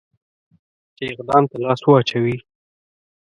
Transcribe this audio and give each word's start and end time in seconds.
چې 0.95 1.03
اقدام 1.11 1.43
ته 1.49 1.55
لاس 1.63 1.81
واچوي. 1.85 2.37